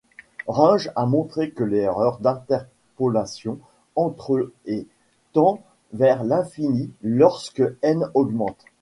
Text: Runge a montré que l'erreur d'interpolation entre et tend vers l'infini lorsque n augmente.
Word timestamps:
Runge 0.47 0.89
a 0.95 1.05
montré 1.05 1.51
que 1.51 1.63
l'erreur 1.63 2.17
d'interpolation 2.17 3.59
entre 3.95 4.51
et 4.65 4.87
tend 5.31 5.61
vers 5.93 6.23
l'infini 6.23 6.89
lorsque 7.03 7.61
n 7.83 8.09
augmente. 8.15 8.65